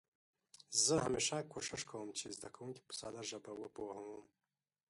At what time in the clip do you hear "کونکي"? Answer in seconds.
2.57-2.81